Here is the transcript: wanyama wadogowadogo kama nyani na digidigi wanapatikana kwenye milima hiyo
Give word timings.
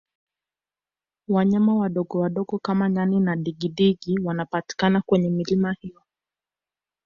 wanyama 1.27 1.75
wadogowadogo 1.75 2.59
kama 2.59 2.89
nyani 2.89 3.19
na 3.19 3.35
digidigi 3.35 4.19
wanapatikana 4.23 5.01
kwenye 5.01 5.29
milima 5.29 5.73
hiyo 5.79 6.01